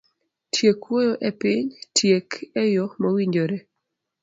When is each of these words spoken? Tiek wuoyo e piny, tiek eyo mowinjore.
Tiek 0.53 0.79
wuoyo 0.89 1.13
e 1.29 1.31
piny, 1.39 1.67
tiek 1.95 2.29
eyo 2.63 2.85
mowinjore. 3.01 3.57